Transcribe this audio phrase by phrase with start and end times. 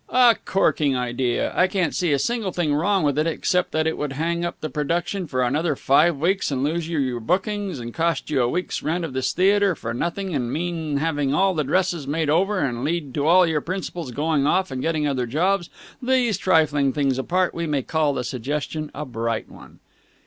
[0.09, 1.53] "A corking idea!
[1.55, 4.59] I can't see a single thing wrong with it except that it would hang up
[4.59, 8.49] the production for another five weeks and lose you your bookings and cost you a
[8.49, 12.57] week's rent of this theatre for nothing and mean having all the dresses made over
[12.57, 15.69] and lead to all your principals going off and getting other jobs.
[16.01, 19.77] These trifling things apart, we may call the suggestion a bright one."